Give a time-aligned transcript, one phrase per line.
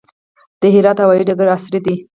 [0.59, 1.95] د هرات هوايي ډګر عصري دی